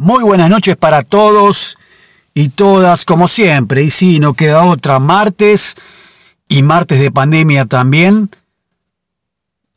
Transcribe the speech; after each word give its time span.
Muy 0.00 0.22
buenas 0.22 0.48
noches 0.48 0.76
para 0.76 1.02
todos 1.02 1.76
y 2.32 2.50
todas, 2.50 3.04
como 3.04 3.26
siempre. 3.26 3.82
Y 3.82 3.90
sí, 3.90 4.20
no 4.20 4.34
queda 4.34 4.62
otra. 4.62 5.00
Martes 5.00 5.74
y 6.48 6.62
martes 6.62 7.00
de 7.00 7.10
pandemia 7.10 7.64
también. 7.64 8.30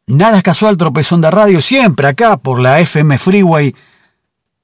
Nada 0.06 0.38
es 0.38 0.44
casual, 0.44 0.78
tropezón 0.78 1.22
de 1.22 1.32
radio, 1.32 1.60
siempre 1.60 2.06
acá 2.06 2.38
por 2.38 2.60
la 2.60 2.80
FM 2.80 3.18
Freeway, 3.18 3.76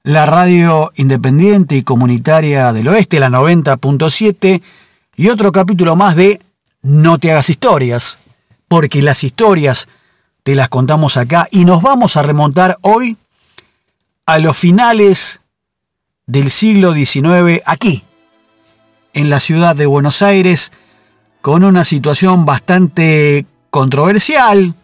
la 0.04 0.26
radio 0.26 0.92
independiente 0.94 1.74
y 1.74 1.82
comunitaria 1.82 2.72
del 2.72 2.86
oeste, 2.86 3.18
la 3.18 3.28
90.7, 3.28 4.62
y 5.16 5.28
otro 5.28 5.50
capítulo 5.50 5.96
más 5.96 6.14
de 6.14 6.40
No 6.82 7.18
te 7.18 7.32
hagas 7.32 7.50
historias, 7.50 8.20
porque 8.68 9.02
las 9.02 9.24
historias 9.24 9.88
te 10.44 10.54
las 10.54 10.68
contamos 10.68 11.16
acá 11.16 11.48
y 11.50 11.64
nos 11.64 11.82
vamos 11.82 12.16
a 12.16 12.22
remontar 12.22 12.78
hoy 12.82 13.16
a 14.24 14.38
los 14.38 14.56
finales 14.56 15.40
del 16.28 16.50
siglo 16.50 16.94
XIX 16.94 17.62
aquí, 17.64 18.04
en 19.14 19.30
la 19.30 19.40
ciudad 19.40 19.74
de 19.74 19.86
Buenos 19.86 20.22
Aires, 20.22 20.70
con 21.40 21.64
una 21.64 21.82
situación 21.82 22.44
bastante 22.44 23.46
controversial, 23.70 24.74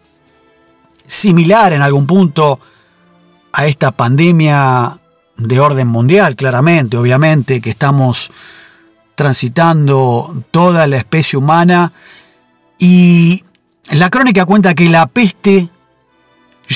similar 1.05 1.71
en 1.71 1.83
algún 1.83 2.07
punto 2.07 2.59
a 3.53 3.67
esta 3.67 3.91
pandemia 3.91 4.99
de 5.37 5.59
orden 5.59 5.87
mundial, 5.87 6.35
claramente, 6.35 6.97
obviamente, 6.97 7.61
que 7.61 7.69
estamos 7.69 8.31
transitando 9.13 10.43
toda 10.49 10.87
la 10.87 10.97
especie 10.97 11.37
humana. 11.37 11.93
Y 12.79 13.43
la 13.91 14.09
crónica 14.09 14.45
cuenta 14.45 14.73
que 14.73 14.89
la 14.89 15.05
peste 15.05 15.69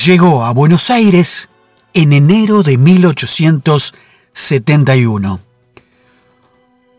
llegó 0.04 0.44
a 0.44 0.52
Buenos 0.52 0.90
Aires 0.90 1.48
en 1.92 2.12
enero 2.12 2.62
de 2.62 2.78
1800 2.78 3.94
71. 4.32 5.40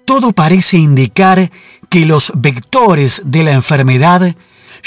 Todo 0.05 0.31
parece 0.33 0.77
indicar 0.77 1.51
que 1.89 2.05
los 2.05 2.33
vectores 2.35 3.21
de 3.25 3.43
la 3.43 3.53
enfermedad 3.53 4.35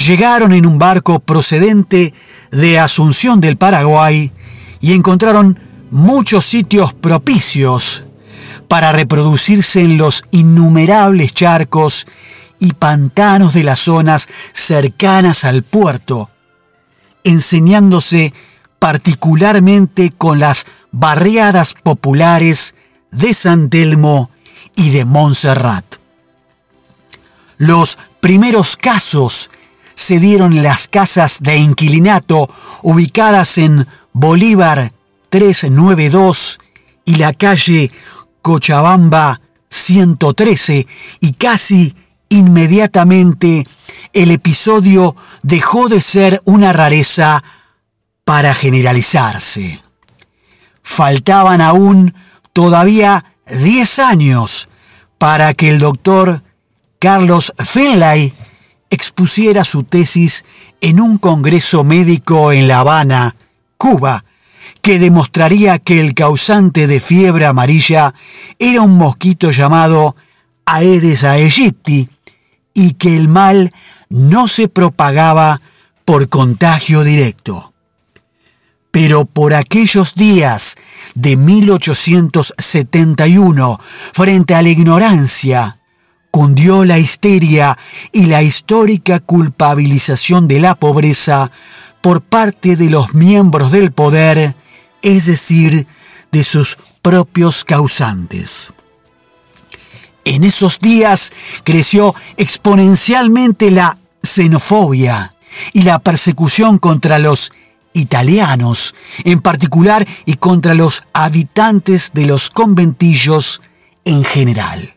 llegaron 0.06 0.52
en 0.52 0.66
un 0.66 0.78
barco 0.78 1.20
procedente 1.20 2.12
de 2.50 2.78
Asunción 2.78 3.40
del 3.40 3.56
Paraguay 3.56 4.32
y 4.80 4.92
encontraron 4.92 5.58
muchos 5.90 6.44
sitios 6.44 6.92
propicios 6.92 8.04
para 8.68 8.92
reproducirse 8.92 9.80
en 9.80 9.98
los 9.98 10.24
innumerables 10.30 11.32
charcos 11.32 12.06
y 12.58 12.72
pantanos 12.72 13.54
de 13.54 13.64
las 13.64 13.80
zonas 13.80 14.28
cercanas 14.52 15.44
al 15.44 15.62
puerto, 15.62 16.30
enseñándose 17.22 18.32
particularmente 18.84 20.10
con 20.10 20.40
las 20.40 20.66
barriadas 20.92 21.72
populares 21.82 22.74
de 23.10 23.32
San 23.32 23.70
Telmo 23.70 24.28
y 24.76 24.90
de 24.90 25.06
Montserrat. 25.06 25.86
Los 27.56 27.96
primeros 28.20 28.76
casos 28.76 29.50
se 29.94 30.20
dieron 30.20 30.52
en 30.52 30.64
las 30.64 30.88
casas 30.88 31.40
de 31.40 31.56
inquilinato 31.56 32.50
ubicadas 32.82 33.56
en 33.56 33.86
Bolívar 34.12 34.92
392 35.30 36.58
y 37.06 37.16
la 37.16 37.32
calle 37.32 37.90
Cochabamba 38.42 39.40
113 39.70 40.86
y 41.20 41.32
casi 41.32 41.94
inmediatamente 42.28 43.64
el 44.12 44.30
episodio 44.30 45.16
dejó 45.42 45.88
de 45.88 46.02
ser 46.02 46.42
una 46.44 46.74
rareza 46.74 47.42
para 48.24 48.54
generalizarse. 48.54 49.80
Faltaban 50.82 51.60
aún 51.60 52.14
todavía 52.52 53.24
10 53.46 53.98
años 53.98 54.68
para 55.18 55.54
que 55.54 55.70
el 55.70 55.78
doctor 55.78 56.42
Carlos 56.98 57.52
Finlay 57.58 58.32
expusiera 58.90 59.64
su 59.64 59.82
tesis 59.82 60.44
en 60.80 61.00
un 61.00 61.18
congreso 61.18 61.84
médico 61.84 62.52
en 62.52 62.68
La 62.68 62.80
Habana, 62.80 63.34
Cuba, 63.76 64.24
que 64.80 64.98
demostraría 64.98 65.78
que 65.78 66.00
el 66.00 66.14
causante 66.14 66.86
de 66.86 67.00
fiebre 67.00 67.46
amarilla 67.46 68.14
era 68.58 68.82
un 68.82 68.96
mosquito 68.96 69.50
llamado 69.50 70.16
Aedes 70.64 71.24
aegypti 71.24 72.08
y 72.72 72.92
que 72.94 73.16
el 73.16 73.28
mal 73.28 73.72
no 74.08 74.48
se 74.48 74.68
propagaba 74.68 75.60
por 76.04 76.28
contagio 76.28 77.02
directo. 77.02 77.73
Pero 78.94 79.24
por 79.24 79.54
aquellos 79.54 80.14
días 80.14 80.76
de 81.16 81.36
1871, 81.36 83.80
frente 84.12 84.54
a 84.54 84.62
la 84.62 84.68
ignorancia, 84.68 85.78
cundió 86.30 86.84
la 86.84 87.00
histeria 87.00 87.76
y 88.12 88.26
la 88.26 88.44
histórica 88.44 89.18
culpabilización 89.18 90.46
de 90.46 90.60
la 90.60 90.76
pobreza 90.76 91.50
por 92.02 92.22
parte 92.22 92.76
de 92.76 92.88
los 92.88 93.14
miembros 93.14 93.72
del 93.72 93.90
poder, 93.90 94.54
es 95.02 95.26
decir, 95.26 95.88
de 96.30 96.44
sus 96.44 96.78
propios 97.02 97.64
causantes. 97.64 98.72
En 100.24 100.44
esos 100.44 100.78
días 100.78 101.32
creció 101.64 102.14
exponencialmente 102.36 103.72
la 103.72 103.98
xenofobia 104.22 105.34
y 105.72 105.82
la 105.82 105.98
persecución 105.98 106.78
contra 106.78 107.18
los 107.18 107.50
italianos, 107.94 108.94
en 109.24 109.40
particular 109.40 110.06
y 110.26 110.34
contra 110.34 110.74
los 110.74 111.04
habitantes 111.14 112.10
de 112.12 112.26
los 112.26 112.50
conventillos 112.50 113.62
en 114.04 114.24
general. 114.24 114.94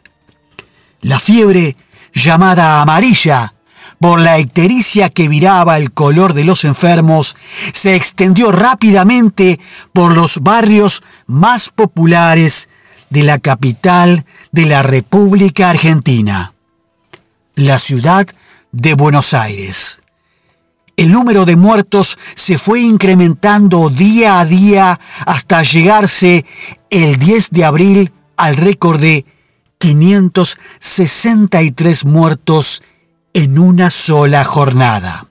La 1.01 1.19
fiebre, 1.19 1.77
llamada 2.13 2.81
amarilla, 2.81 3.53
por 3.99 4.19
la 4.19 4.39
ictericia 4.39 5.09
que 5.09 5.27
viraba 5.27 5.77
el 5.77 5.91
color 5.91 6.33
de 6.33 6.43
los 6.43 6.65
enfermos, 6.65 7.35
se 7.73 7.95
extendió 7.95 8.51
rápidamente 8.51 9.59
por 9.93 10.13
los 10.13 10.41
barrios 10.41 11.03
más 11.25 11.69
populares 11.69 12.69
de 13.09 13.23
la 13.23 13.39
capital 13.39 14.25
de 14.51 14.65
la 14.65 14.83
República 14.83 15.69
Argentina, 15.69 16.53
la 17.55 17.79
ciudad 17.79 18.27
de 18.71 18.93
Buenos 18.93 19.33
Aires 19.33 20.01
el 20.97 21.11
número 21.11 21.45
de 21.45 21.55
muertos 21.55 22.17
se 22.35 22.57
fue 22.57 22.81
incrementando 22.81 23.89
día 23.89 24.39
a 24.39 24.45
día 24.45 24.99
hasta 25.27 25.61
llegarse 25.61 26.43
el 26.89 27.17
10 27.17 27.51
de 27.51 27.65
abril 27.65 28.11
al 28.35 28.57
récord 28.57 28.99
de 28.99 29.23
563 29.77 32.05
muertos 32.05 32.81
en 33.33 33.59
una 33.59 33.91
sola 33.91 34.43
jornada. 34.43 35.27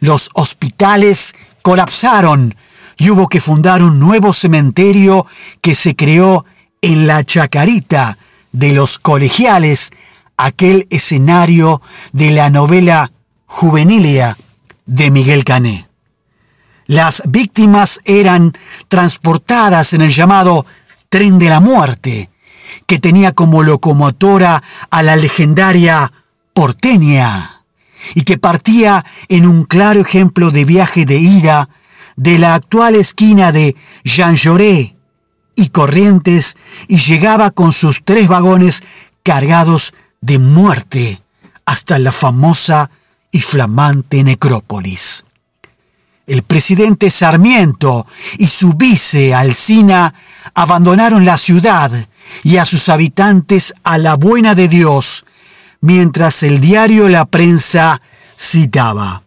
Los 0.00 0.30
hospitales 0.34 1.36
colapsaron 1.62 2.56
y 2.98 3.10
hubo 3.10 3.28
que 3.28 3.40
fundar 3.40 3.84
un 3.84 4.00
nuevo 4.00 4.32
cementerio 4.32 5.26
que 5.60 5.76
se 5.76 5.94
creó 5.94 6.44
en 6.80 7.06
la 7.06 7.22
Chacarita 7.22 8.18
de 8.50 8.72
los 8.72 8.98
colegiales, 8.98 9.92
aquel 10.36 10.88
escenario 10.90 11.80
de 12.12 12.32
la 12.32 12.50
novela 12.50 13.12
Juvenilia 13.46 14.36
de 14.86 15.10
Miguel 15.10 15.44
Cané. 15.44 15.88
Las 16.86 17.22
víctimas 17.26 18.00
eran 18.04 18.52
transportadas 18.88 19.92
en 19.92 20.02
el 20.02 20.10
llamado 20.10 20.64
tren 21.08 21.38
de 21.38 21.48
la 21.48 21.60
muerte, 21.60 22.30
que 22.86 22.98
tenía 22.98 23.32
como 23.32 23.62
locomotora 23.62 24.62
a 24.90 25.02
la 25.02 25.16
legendaria 25.16 26.12
porteña, 26.54 27.64
y 28.14 28.22
que 28.22 28.38
partía 28.38 29.04
en 29.28 29.46
un 29.46 29.64
claro 29.64 30.00
ejemplo 30.00 30.50
de 30.50 30.64
viaje 30.64 31.04
de 31.04 31.18
ida 31.18 31.68
de 32.16 32.38
la 32.38 32.54
actual 32.54 32.94
esquina 32.94 33.52
de 33.52 33.76
Jean 34.04 34.36
Jaurès 34.36 34.94
y 35.56 35.68
Corrientes 35.68 36.56
y 36.88 36.98
llegaba 36.98 37.50
con 37.50 37.72
sus 37.72 38.04
tres 38.04 38.28
vagones 38.28 38.82
cargados 39.22 39.92
de 40.20 40.38
muerte 40.38 41.20
hasta 41.64 41.98
la 41.98 42.12
famosa 42.12 42.90
y 43.36 43.40
flamante 43.42 44.24
necrópolis. 44.24 45.26
El 46.26 46.42
presidente 46.42 47.10
Sarmiento 47.10 48.06
y 48.38 48.46
su 48.46 48.72
vice 48.72 49.34
Alcina 49.34 50.14
abandonaron 50.54 51.26
la 51.26 51.36
ciudad 51.36 51.92
y 52.42 52.56
a 52.56 52.64
sus 52.64 52.88
habitantes 52.88 53.74
a 53.84 53.98
la 53.98 54.14
buena 54.14 54.54
de 54.54 54.68
Dios, 54.68 55.26
mientras 55.82 56.42
el 56.44 56.62
diario 56.62 57.10
La 57.10 57.26
Prensa 57.26 58.00
citaba. 58.38 59.22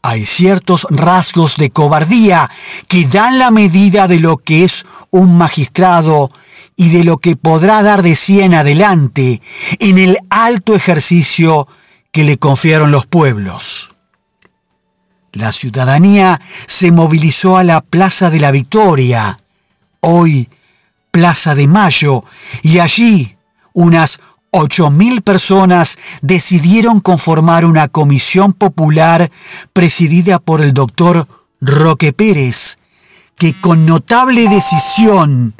Hay 0.00 0.24
ciertos 0.24 0.86
rasgos 0.88 1.58
de 1.58 1.68
cobardía 1.68 2.50
que 2.88 3.04
dan 3.04 3.38
la 3.38 3.50
medida 3.50 4.08
de 4.08 4.18
lo 4.18 4.38
que 4.38 4.64
es 4.64 4.86
un 5.10 5.36
magistrado 5.36 6.30
y 6.74 6.88
de 6.88 7.04
lo 7.04 7.18
que 7.18 7.36
podrá 7.36 7.82
dar 7.82 8.02
de 8.02 8.14
sí 8.14 8.40
en 8.40 8.54
adelante 8.54 9.42
en 9.78 9.98
el 9.98 10.16
alto 10.30 10.74
ejercicio 10.74 11.68
que 12.12 12.24
le 12.24 12.38
confiaron 12.38 12.90
los 12.90 13.06
pueblos. 13.06 13.94
La 15.32 15.52
ciudadanía 15.52 16.40
se 16.66 16.90
movilizó 16.90 17.56
a 17.56 17.64
la 17.64 17.80
Plaza 17.80 18.30
de 18.30 18.40
la 18.40 18.50
Victoria, 18.50 19.38
hoy 20.00 20.48
Plaza 21.12 21.54
de 21.54 21.68
Mayo, 21.68 22.24
y 22.62 22.80
allí 22.80 23.36
unas 23.72 24.20
ocho 24.50 24.90
mil 24.90 25.22
personas 25.22 25.98
decidieron 26.22 27.00
conformar 27.00 27.64
una 27.64 27.88
comisión 27.88 28.52
popular 28.52 29.30
presidida 29.72 30.40
por 30.40 30.60
el 30.60 30.72
doctor 30.72 31.28
Roque 31.60 32.12
Pérez, 32.12 32.78
que 33.36 33.54
con 33.54 33.86
notable 33.86 34.48
decisión 34.48 35.54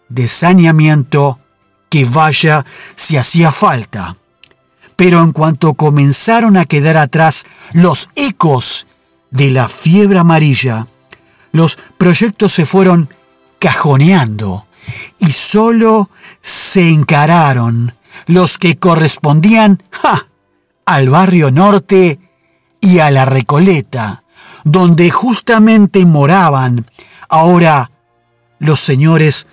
de 0.09 0.29
saneamiento 0.29 1.42
que 1.93 2.07
vaya 2.07 2.65
si 2.97 3.19
hacía 3.19 3.53
falta. 3.53 4.17
Pero 4.97 5.23
en 5.23 5.33
cuanto 5.33 5.75
comenzaron 5.75 6.57
a 6.57 6.65
quedar 6.65 6.97
atrás 6.97 7.45
los 7.75 8.09
ecos 8.15 8.87
de 9.31 9.51
la 9.51 9.69
fiebre 9.69 10.19
amarilla, 10.19 10.87
los 11.53 11.79
proyectos 11.99 12.55
se 12.55 12.65
fueron 12.65 13.11
cajoneando 13.59 14.67
y 15.19 15.33
solo 15.33 16.09
se 16.41 16.89
encararon 16.89 17.95
los 18.27 18.57
que 18.57 18.79
correspondían 18.79 19.83
al 20.87 21.11
barrio 21.11 21.51
norte 21.51 22.19
y 22.81 23.01
a 23.01 23.11
la 23.11 23.27
Recoleta, 23.27 24.25
donde 24.65 25.11
justamente 25.11 26.07
moraban 26.07 26.87
ahora 27.29 27.91
los 28.59 28.81
señores 28.81 29.47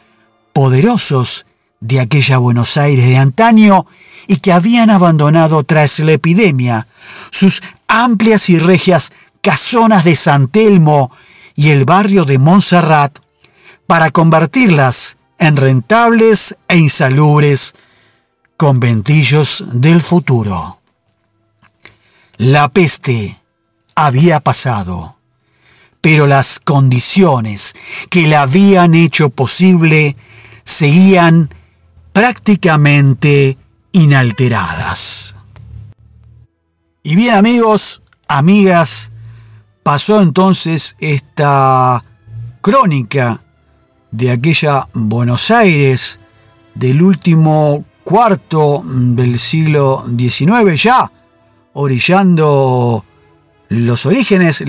poderosos 0.53 1.45
de 1.79 1.99
aquella 1.99 2.37
Buenos 2.37 2.77
Aires 2.77 3.05
de 3.05 3.17
antaño 3.17 3.85
y 4.27 4.37
que 4.37 4.51
habían 4.51 4.89
abandonado 4.89 5.63
tras 5.63 5.99
la 5.99 6.13
epidemia 6.13 6.87
sus 7.31 7.61
amplias 7.87 8.49
y 8.49 8.59
regias 8.59 9.11
casonas 9.41 10.03
de 10.03 10.15
San 10.15 10.47
Telmo 10.49 11.11
y 11.55 11.69
el 11.69 11.85
barrio 11.85 12.25
de 12.25 12.37
Montserrat 12.37 13.19
para 13.87 14.11
convertirlas 14.11 15.17
en 15.39 15.55
rentables 15.55 16.57
e 16.67 16.77
insalubres 16.77 17.73
conventillos 18.57 19.63
del 19.71 20.01
futuro. 20.01 20.81
La 22.37 22.69
peste 22.69 23.37
había 23.95 24.41
pasado, 24.41 25.17
pero 26.01 26.27
las 26.27 26.59
condiciones 26.59 27.73
que 28.09 28.27
la 28.27 28.43
habían 28.43 28.95
hecho 28.95 29.29
posible 29.29 30.15
seguían 30.63 31.49
prácticamente 32.13 33.57
inalteradas. 33.91 35.35
Y 37.03 37.15
bien 37.15 37.33
amigos, 37.33 38.01
amigas, 38.27 39.11
pasó 39.83 40.21
entonces 40.21 40.95
esta 40.99 42.03
crónica 42.61 43.41
de 44.11 44.31
aquella 44.31 44.87
Buenos 44.93 45.51
Aires 45.51 46.19
del 46.75 47.01
último 47.01 47.85
cuarto 48.03 48.83
del 48.85 49.37
siglo 49.37 50.05
XIX 50.17 50.81
ya, 50.81 51.11
orillando 51.73 53.05
los 53.69 54.05
orígenes, 54.05 54.63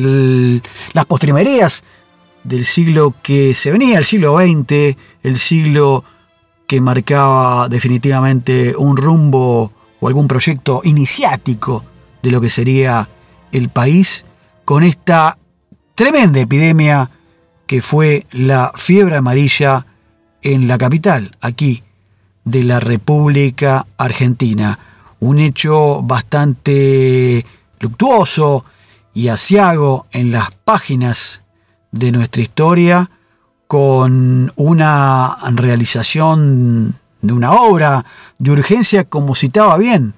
las 0.93 1.07
postrimerías 1.07 1.85
del 2.45 2.65
siglo 2.65 3.15
que 3.23 3.55
se 3.55 3.71
venía, 3.71 3.99
el 3.99 4.05
siglo 4.05 4.39
XX, 4.39 4.97
el 5.23 5.37
siglo 5.37 6.05
que 6.71 6.81
marcaba 6.81 7.69
definitivamente 7.69 8.77
un 8.77 8.97
rumbo 8.97 9.73
o 9.99 10.07
algún 10.07 10.29
proyecto 10.29 10.83
iniciático 10.85 11.85
de 12.23 12.31
lo 12.31 12.41
que 12.41 12.49
sería 12.49 13.09
el 13.51 13.71
país, 13.71 14.25
con 14.65 14.85
esta 14.85 15.37
tremenda 15.97 16.39
epidemia 16.39 17.11
que 17.67 17.83
fue 17.83 18.25
la 18.31 18.71
fiebre 18.77 19.17
amarilla 19.17 19.85
en 20.43 20.69
la 20.69 20.79
capital, 20.79 21.37
aquí, 21.41 21.83
de 22.45 22.63
la 22.63 22.79
República 22.79 23.89
Argentina. 23.99 24.79
Un 25.19 25.41
hecho 25.41 26.03
bastante 26.03 27.45
luctuoso 27.81 28.65
y 29.13 29.27
asiago 29.27 30.07
en 30.13 30.31
las 30.31 30.53
páginas 30.53 31.43
de 31.91 32.13
nuestra 32.13 32.43
historia, 32.43 33.11
con 33.71 34.53
una 34.57 35.37
realización 35.53 36.97
de 37.23 37.33
una 37.33 37.53
obra 37.53 38.05
de 38.37 38.51
urgencia, 38.51 39.05
como 39.05 39.37
citaba 39.37 39.77
bien 39.77 40.15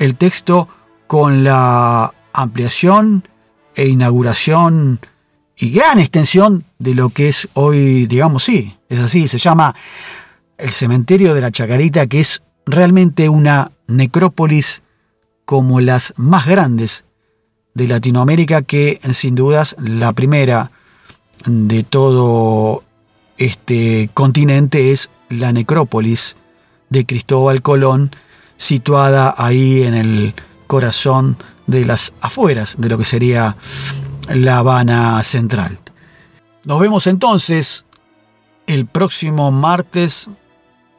el 0.00 0.16
texto, 0.16 0.66
con 1.06 1.44
la 1.44 2.12
ampliación 2.32 3.22
e 3.76 3.86
inauguración 3.86 4.98
y 5.56 5.70
gran 5.70 6.00
extensión 6.00 6.64
de 6.80 6.96
lo 6.96 7.10
que 7.10 7.28
es 7.28 7.48
hoy, 7.54 8.06
digamos, 8.06 8.42
sí, 8.42 8.76
es 8.88 8.98
así, 8.98 9.28
se 9.28 9.38
llama 9.38 9.76
el 10.56 10.70
cementerio 10.70 11.34
de 11.34 11.40
la 11.40 11.52
Chacarita, 11.52 12.08
que 12.08 12.18
es 12.18 12.42
realmente 12.66 13.28
una 13.28 13.70
necrópolis 13.86 14.82
como 15.44 15.78
las 15.78 16.14
más 16.16 16.46
grandes 16.46 17.04
de 17.74 17.86
Latinoamérica, 17.86 18.62
que 18.62 18.98
sin 19.12 19.36
dudas 19.36 19.76
la 19.78 20.12
primera 20.14 20.72
de 21.46 21.84
todo 21.84 22.82
este 23.38 24.10
continente 24.14 24.92
es 24.92 25.10
la 25.30 25.52
necrópolis 25.52 26.36
de 26.90 27.06
Cristóbal 27.06 27.62
Colón, 27.62 28.10
situada 28.56 29.34
ahí 29.36 29.82
en 29.84 29.94
el 29.94 30.34
corazón 30.66 31.38
de 31.66 31.86
las 31.86 32.14
afueras 32.20 32.76
de 32.78 32.88
lo 32.88 32.98
que 32.98 33.04
sería 33.04 33.56
la 34.28 34.58
Habana 34.58 35.22
Central. 35.22 35.78
Nos 36.64 36.80
vemos 36.80 37.06
entonces 37.06 37.86
el 38.66 38.86
próximo 38.86 39.50
martes, 39.50 40.28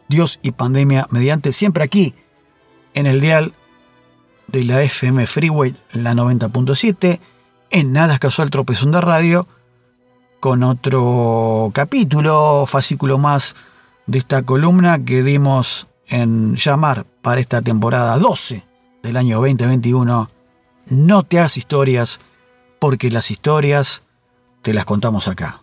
Dios 0.07 0.39
y 0.41 0.51
Pandemia 0.51 1.07
mediante, 1.11 1.53
siempre 1.53 1.83
aquí 1.83 2.15
en 2.93 3.05
el 3.05 3.21
dial 3.21 3.53
de 4.47 4.63
la 4.63 4.81
FM 4.81 5.27
Freeway, 5.27 5.75
la 5.93 6.13
90.7, 6.13 7.19
en 7.71 7.91
Nada 7.91 8.17
Casual 8.17 8.49
Tropezón 8.49 8.91
de 8.91 9.01
Radio, 9.01 9.47
con 10.39 10.63
otro 10.63 11.71
capítulo, 11.73 12.65
fascículo 12.65 13.17
más 13.17 13.55
de 14.05 14.19
esta 14.19 14.43
columna 14.43 15.03
que 15.03 15.23
dimos 15.23 15.87
en 16.07 16.55
llamar 16.55 17.05
para 17.21 17.41
esta 17.41 17.61
temporada 17.61 18.17
12 18.17 18.65
del 19.03 19.17
año 19.17 19.37
2021. 19.37 20.29
No 20.87 21.23
te 21.23 21.39
hagas 21.39 21.57
historias 21.57 22.19
porque 22.79 23.11
las 23.11 23.31
historias 23.31 24.03
te 24.61 24.73
las 24.73 24.85
contamos 24.85 25.27
acá. 25.27 25.61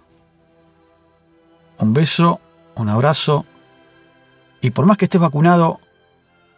Un 1.79 1.95
beso, 1.95 2.41
un 2.77 2.89
abrazo 2.89 3.47
y 4.61 4.71
por 4.71 4.87
más 4.87 4.97
que 4.97 5.07
estés 5.07 5.21
vacunado, 5.21 5.81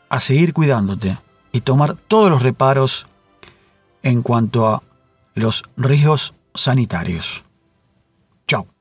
a 0.08 0.20
seguir 0.20 0.52
cuidándote 0.54 1.18
y 1.52 1.60
tomar 1.60 1.94
todos 1.94 2.30
los 2.30 2.42
reparos 2.42 3.06
en 4.02 4.22
cuanto 4.22 4.66
a 4.66 4.82
los 5.34 5.64
riesgos 5.76 6.34
sanitarios. 6.54 7.44
Ciao. 8.48 8.77